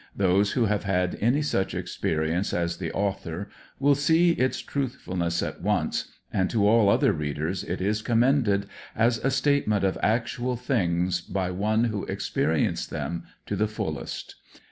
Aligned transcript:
Those 0.15 0.53
who 0.53 0.65
have 0.65 0.83
had 0.83 1.15
any 1.21 1.43
such 1.43 1.75
experience 1.75 2.55
as 2.55 2.77
the 2.77 2.91
author 2.91 3.49
will 3.77 3.93
see 3.93 4.31
its 4.31 4.59
truth 4.59 4.95
fulness 4.95 5.43
at 5.43 5.61
once, 5.61 6.05
and 6.33 6.49
to 6.49 6.67
all 6.67 6.89
other 6.89 7.13
readers 7.13 7.63
it 7.63 7.81
is 7.81 8.01
commended 8.01 8.65
as 8.95 9.19
a 9.19 9.29
state 9.29 9.67
ment 9.67 9.83
of 9.83 9.99
actual 10.01 10.55
things 10.55 11.21
by 11.21 11.51
one 11.51 11.83
who 11.83 12.05
experienced 12.05 12.89
them 12.89 13.25
to 13.45 13.55
the 13.55 13.67
fullest. 13.67 14.37